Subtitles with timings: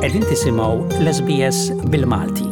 [0.00, 2.49] Qegħdin tisimgħu l-SBS bil-Malti.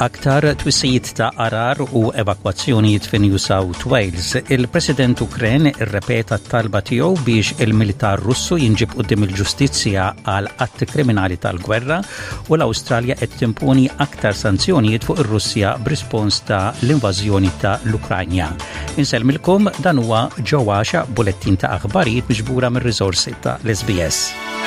[0.00, 7.22] Aktar twissijiet ta' arar u evakwazzjonijiet fi New South Wales, il-President Ukren repeta t-talba tiegħu
[7.22, 12.00] biex il-militar Russu jinġib qudiem il-ġustizzja għal att kriminali tal-gwerra
[12.48, 18.50] u l-Awstralja qed timponi aktar sanzjonijiet fuq ir-Russja b'rispons ta' l-invażjoni ta' l-Ukranja.
[18.98, 20.82] Inselmilkom dan huwa ġewwa
[21.14, 24.63] bulettin ta' aħbarijiet miġbura mir-riżorsi ta' l-SBS.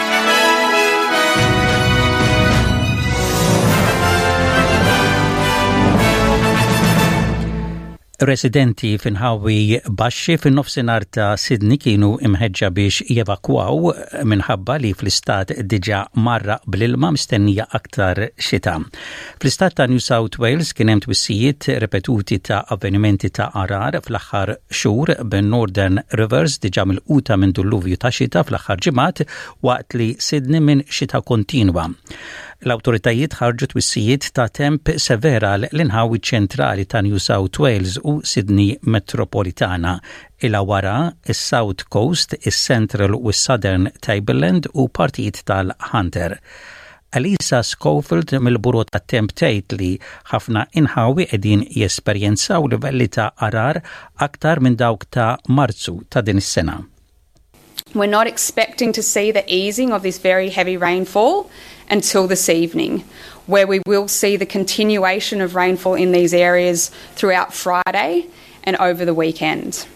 [8.26, 13.92] Residenti finħawi baxxi fin-nofsinhar ta' Sidni kienu imħeġġa biex jevakwaw
[14.26, 18.74] minħabba li fl-istat diġa marra bl-ilma mistennija aktar xita.
[19.38, 25.14] Fl-istat ta' New South Wales kien hemm twissijiet repetuti ta' avvenimenti ta' arar fl-aħħar xhur
[25.22, 29.24] ben Northern Rivers diġa mill-quta minn dulluvju ta' xita fl-aħħar ġimgħat
[29.70, 31.86] waqt li Sidni minn xita kontinwa.
[32.66, 40.00] L-autoritajiet ħarġu twissijiet ta' temp severa l-inħawi ċentrali ta' New South Wales u Sydney Metropolitana
[40.44, 40.96] ila wara
[41.30, 46.40] is-South Coast, is-Central u southern Tableland u partijiet tal-Hunter.
[47.16, 49.92] Alisa Schofield mill-buru ta' temp tgħid li
[50.34, 53.84] ħafna inħawi qegħdin jesperjenzaw livelli ta' arar
[54.26, 56.82] aktar minn dawk ta' Marzu ta' din is-sena.
[57.94, 61.46] We're not expecting to see the easing of this very heavy rainfall
[61.90, 63.04] until this evening,
[63.46, 68.28] where we will see the continuation of rainfall in these areas throughout Friday
[68.64, 69.88] and over the weekend.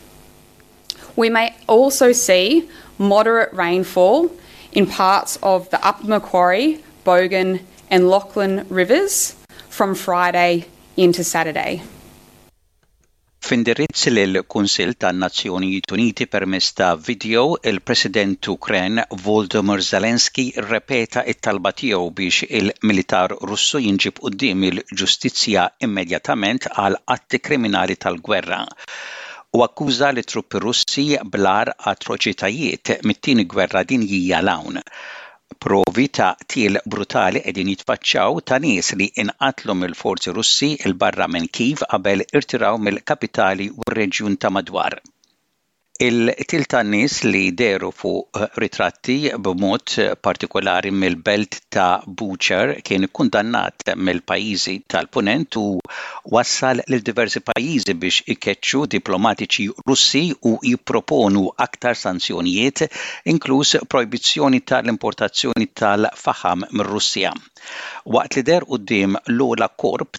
[1.16, 4.32] We may also see moderate rainfall
[4.72, 9.36] in parts of the Upper Macquarie, Bogan, and Lachlan rivers
[9.70, 11.82] from Friday into Saturday.
[13.52, 17.42] F'indirizz lil kunsil tan-Nazzjonijiet Uniti permezz ta' video,
[17.72, 26.98] il-President Ukren Volodymyr Zelensky repeta it-talba tiegħu biex il-militar Russu jinġib quddiem il-ġustizzja immedjatament għal
[27.18, 28.62] atti kriminali tal-gwerra
[29.60, 34.81] u akkuża li truppi Russi blar atroċitajiet mit-tieni gwerra dinjija l-hawn.
[35.64, 41.48] Provi ta' til brutali qegħdin jitfaċċaw ta' nies li inqatlu mill-forzi Russi il barra minn
[41.60, 45.00] Kiev qabel irtiraw mill-kapitali u r-reġjun ta' madwar.
[46.02, 49.94] Il-til ta' nis li deru fuq eh, ritratti b'mod
[50.28, 55.66] partikolari mill-belt ta' Bucher kien kundannat mill-pajizi tal-punent u
[56.38, 62.86] wassal l diversi pajizi biex ikkeċċu diplomatiċi russi u jipproponu aktar sanzjonijiet,
[63.36, 67.36] inkluż proibizzjoni tal-importazzjoni tal faham mir russija
[68.06, 70.18] Waqt li der l korp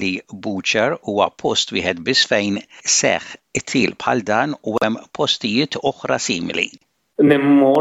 [0.00, 0.96] li Bucher
[1.42, 2.60] post wieħed fejn
[3.54, 6.68] it-til bħal dan u hemm postijiet oħra simili.
[7.22, 7.76] Now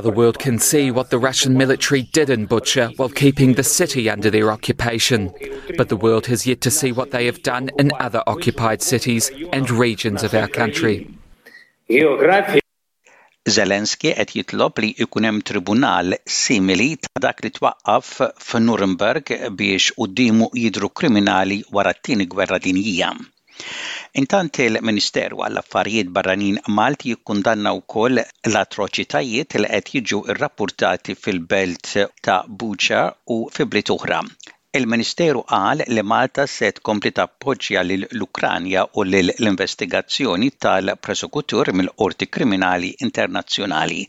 [0.00, 4.08] the world can see what the Russian military did in Butcher while keeping the city
[4.08, 5.32] under their occupation.
[5.76, 9.32] But the world has yet to see what they have done in other occupied cities
[9.52, 11.08] and regions of our country.
[13.54, 18.10] Zelensky qed jitlob li ikun hemm tribunal simili ta' dak li twaqqaf
[18.48, 23.08] f'Nuremberg biex qudiemu jidru kriminali wara t-tieni gwerra dinjija.
[24.24, 31.96] Intant il-Ministeru għall-Affarijiet Barranin Malti jikkundanna wkoll l-atroċitajiet li qed jiġu rrappurtati fil-belt
[32.28, 33.02] ta' Buċa
[33.38, 34.22] u fi bliet oħra.
[34.78, 44.04] Il-Ministeru qal li Malta se tkompli tappoġġja lil l-Ukranja u l-investigazzjoni tal-prosekutur mill-Qorti Kriminali Internazzjonali.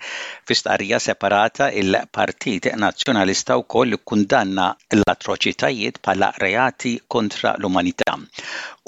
[0.45, 4.67] Fi starija separata il-Partit Nazzjonalista wkoll kundanna
[4.99, 8.19] l-atroċitajiet bħala reati kontra l-umanità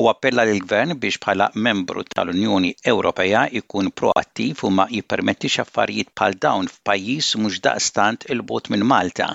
[0.03, 6.09] u appella l gvern biex bħala membru tal-Unjoni Ewropea ikun proattiv u ma jippermettix affarijiet
[6.17, 9.27] bħal dawn f'pajjiż mhux daqstant il-bot minn Malta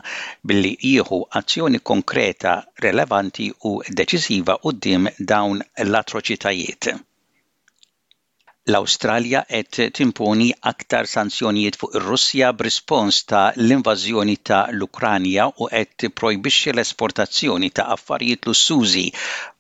[0.47, 2.53] billi jieħu azzjoni konkret meta
[2.87, 6.91] relevanti u deċisiva quddiem dawn l-atroċitajiet.
[8.69, 16.75] L-Awstralja qed timponi aktar sanzjonijiet fuq ir-Russja b'rispons ta' l-invażjoni ta' l-Ukranja u qed projbixxi
[16.75, 19.07] l-esportazzjoni ta' affarijiet lussużi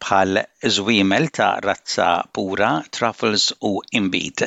[0.06, 0.42] bħal
[0.76, 4.44] żwiemel ta' razza pura, truffles u imbit.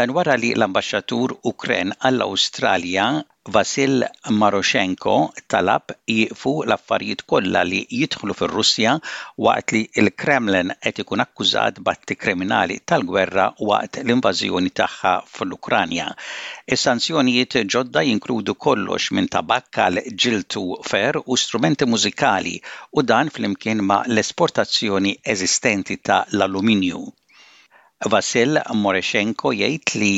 [0.00, 3.08] Dan wara li l-ambaxxatur Ukren għall-Awstralja
[3.54, 4.02] Vasil
[4.40, 5.14] Maroshenko
[5.52, 5.88] talab
[6.18, 8.94] jieqfu l-affarijiet kollha li jidħlu fir-Russja
[9.46, 16.08] waqt li l-Kremlin qed ikun akkużat batti kriminali tal-gwerra waqt l-invażjoni tagħha fl-Ukranja.
[16.76, 22.54] Is-sanzjonijiet ġodda jinkludu kollox minn tabakka l-ġiltu fer u strumenti mużikali
[22.96, 27.08] u dan flimkien ma' l-esportazzjoni eżistenti ta' l-alluminju.
[28.12, 30.12] Vasil Moreshenko jgħid li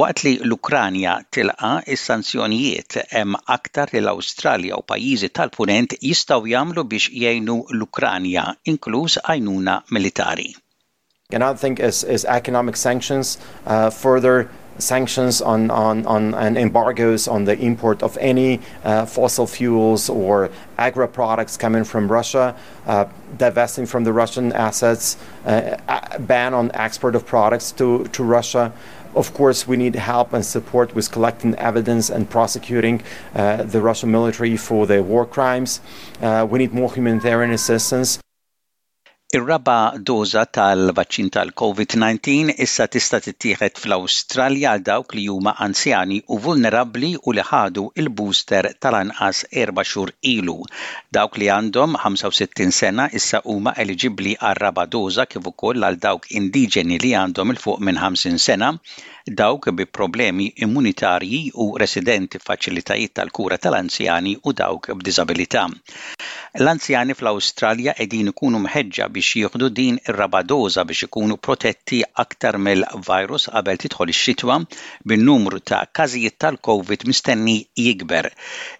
[0.00, 7.58] waqt li l-Ukranja tilqa is-sanzjonijiet hemm aktar l-Awstralja u pajjiżi tal-punent jistgħu jagħmlu biex jgħinu
[7.78, 10.50] l-Ukranja, inkluż għajnuna militari.
[11.32, 14.48] And I think as, as economic sanctions uh, further
[14.78, 20.50] sanctions on, on, on and embargoes on the import of any uh, fossil fuels or
[20.78, 23.04] agri products coming from Russia, uh,
[23.36, 25.76] divesting from the Russian assets, uh,
[26.20, 28.72] ban on export of products to, to Russia.
[29.14, 33.02] Of course, we need help and support with collecting evidence and prosecuting
[33.34, 35.82] uh, the Russian military for their war crimes.
[36.20, 38.18] Uh, we need more humanitarian assistance.
[39.36, 39.76] Ir-raba
[40.08, 47.32] doza tal-vaċċin tal-COVID-19 issa tista' tittieħed fl-Awstralja għal dawk li huma anzjani u vulnerabbli u
[47.38, 50.58] li ħadu il-booster tal-anqas erba' xhur ilu.
[51.16, 56.28] Dawk li għandhom 65 sena issa huma eliġibbli għal raba doza kif ukoll għal dawk
[56.36, 58.68] indiġeni li għandhom il fuq minn 50 sena,
[59.40, 65.64] dawk bi problemi immunitarji u residenti faċilitajiet tal-kura tal-anzjani u dawk b'diżabilità.
[66.60, 72.56] L-anzjani fl-Awstralja qegħdin ikunu mħeġġa biex biex jieħdu din ir-raba doża biex ikunu protetti aktar
[72.66, 74.56] mill-virus qabel tidħol ix-xitwa
[75.12, 77.54] bin-numru ta' każijiet tal-COVID mistenni
[77.84, 78.28] jikber.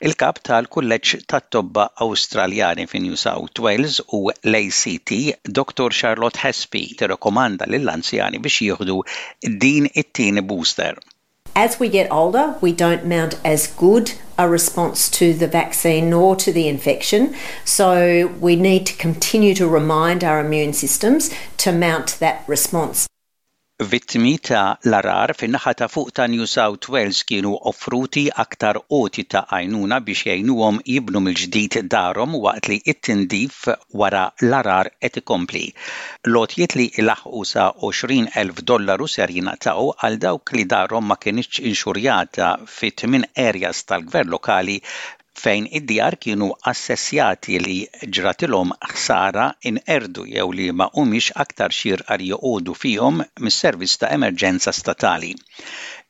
[0.08, 5.12] Il-kap tal-Kulleġġ tat-Tobba Awstraljani fin New South Wales u l-ACT,
[5.60, 5.88] Dr.
[6.00, 9.00] Charlotte Hespi, tirrekomanda lill-anzjani biex jieħdu
[9.64, 10.98] din it-tieni booster.
[11.54, 16.34] As we get older, we don't mount as good a response to the vaccine nor
[16.36, 17.34] to the infection.
[17.66, 23.06] So we need to continue to remind our immune systems to mount that response.
[23.90, 24.62] Vittmi ta'
[24.92, 30.22] larar fin-naħa ta' fuq ta' New South Wales kienu offruti aktar oti ta' għajnuna biex
[30.28, 33.56] jgħinuhom jibnu mill-ġdid darhom waqt li it-tindif
[34.02, 35.64] wara l-arar qed ikompli.
[36.36, 42.52] Lotjiet li ilaħqu sa' 20,000 dollaru ser jingħataw għal dawk li darhom ma kienx inxurjata
[42.76, 44.78] fit-tmin areas tal-gvern lokali
[45.40, 47.76] fejn id-djar kienu assessjati li
[48.16, 54.10] ġratilhom ħsara in Erdu jew li ma humiex aktar xirqar joqogħdu fihom mis servis ta'
[54.18, 55.32] emerġenza statali.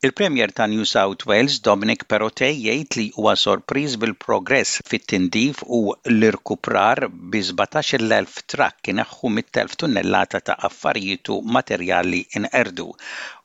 [0.07, 5.81] Il-Premier ta' New South Wales Dominic Perotej, jgħid li huwa sorpriż bil-progress fit-tindif u
[6.13, 12.25] l-irkuprar bi 17,000 trakk aħħu mit-telf tunnellata ta' affarijiet u materjali
[12.65, 12.91] erdu.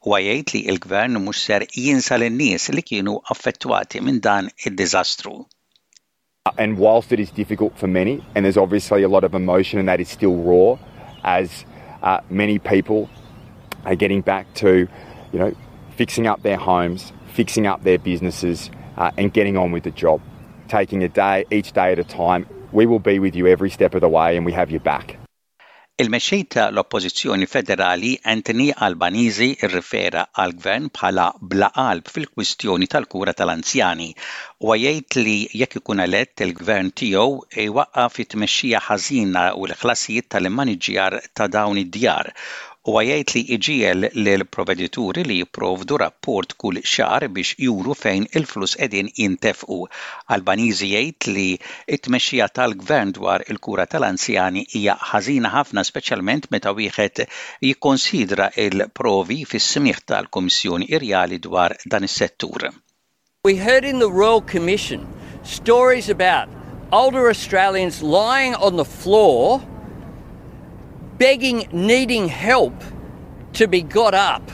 [0.07, 5.37] Huwa jgħid li l-gvern mhux ser jinsa lin-nies li kienu affettwati minn dan id-diżastru.
[6.47, 9.79] Uh, and whilst it is difficult for many, and there's obviously a lot of emotion,
[9.79, 10.77] and that is still raw,
[11.25, 11.65] as
[12.03, 13.09] uh, many people
[13.83, 14.87] are getting back to,
[15.33, 15.53] you know,
[15.97, 20.21] fixing up their homes, fixing up their businesses, uh, and getting on with the job.
[20.69, 22.47] Taking a day, each day at a time.
[22.71, 25.16] We will be with you every step of the way, and we have your back.
[26.03, 34.11] Il-mexxej ta' l-Oppożizzjoni Federali Anthony Albanizi rrifera għal gvern bħala bla qalb fil-kwistjoni tal-kura tal-anzjani
[34.67, 37.33] u għajt li jekk ikun għalet il-gvern tiegħu
[37.65, 42.29] iwaqqa fit-tmexxija ħażina u l-ħlasijiet tal-immaniġjar ta' dawn id-djar
[42.87, 44.05] u għajajt li iġiel
[44.37, 49.79] l provvedituri li jiprovdu rapport kull xar biex juru fejn il-flus edin jintefqu.
[50.33, 51.47] Albanizi jgħid li
[51.91, 57.25] it tmexxija tal-gvern dwar il-kura tal-anzjani hija ħażina ħafna speċjalment meta wieħed
[57.67, 62.69] jikkonsidra il-provi fis smiħ tal komissjoni Irjali dwar dan is-settur.
[63.43, 65.03] We heard in the Royal Commission
[65.43, 66.47] stories about
[66.93, 69.59] older Australians lying on the floor
[71.17, 72.73] begging, needing help
[73.53, 74.51] to be got up.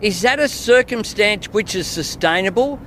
[0.00, 2.78] Is that a circumstance which is sustainable?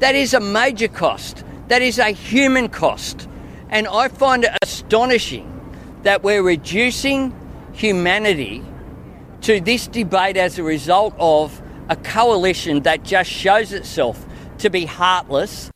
[0.00, 1.44] That is a major cost.
[1.68, 3.28] That is a human cost.
[3.70, 5.46] And I find it astonishing
[6.02, 7.34] that we're reducing
[7.72, 8.62] humanity
[9.42, 14.24] to this debate as a result of a coalition that just shows itself
[14.58, 15.70] to be heartless.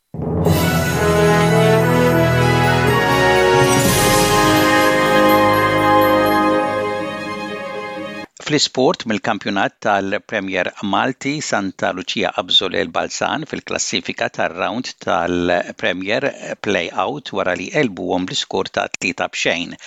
[8.43, 16.27] Fl-isport mill-kampjonat tal-Premier Malti Santa Lucia qabżol il-Balzan fil-klassifika tar-round tal-Premier
[16.67, 19.77] Playout wara li għom l skur ta' tlita b'xejn.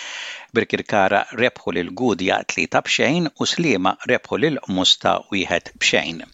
[0.57, 6.25] Birkirkara rebħu lil Gudja tlita b'xejn u Slima rebħu lil Musta wieħed b'xejn.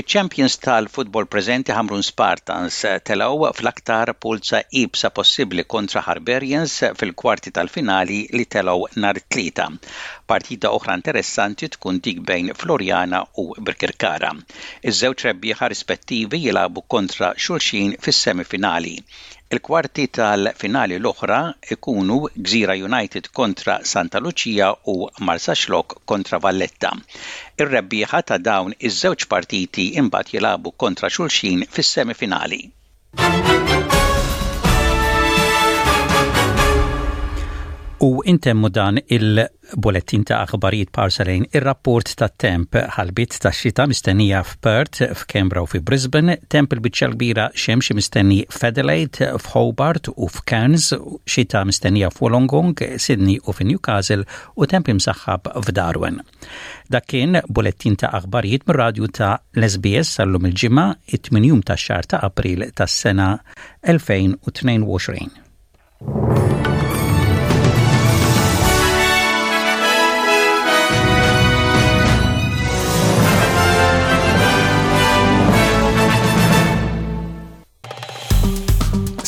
[0.00, 8.46] Iċ-champions tal-futbol preżenti ħamrun Spartans telaw fl-aktar pulza ibsa possibbli kontra Harberians fil-kwarti tal-finali li
[8.56, 9.66] telaw nar tlita.
[10.32, 14.32] Partita oħra interessanti tkun dik bejn Floriana u Birkirkara.
[14.88, 18.96] Iż-żewġ rebbieħa rispettivi jilabu kontra xulxin fis-semifinali.
[19.52, 21.38] Il-kwarti tal-finali l-oħra
[21.74, 24.94] ikunu Gżira United kontra Santa Lucia u
[25.28, 26.94] Marsa Xlok kontra Valletta.
[27.60, 32.62] Ir-rebbieħa ta' dawn iż-żewġ partiti imbagħad jilagħbu kontra xulxin fis-semifinali.
[38.04, 45.12] U intemmu dan il-bulletin ta' aħbarijiet parsalejn ir-rapport ta' temp ħalbit ta' xita mistennija f'Perth,
[45.20, 50.88] f'Kembra u f'Brisbane, temp il-bicċa kbira xemx mistenni f'Adelaide, f'Hobart u f'Cairns,
[51.30, 54.26] xita mistennija f'Wolongong, Sydney u f'Newcastle
[54.58, 56.18] u temp imsaxħab f'Darwen.
[56.90, 60.56] Dakken kien bulletin ta' aħbarijiet mir-radju ta' l-SBS sal-lum il
[61.06, 63.36] it minjum ta' xar ta' April tas-sena
[63.86, 65.30] 2022.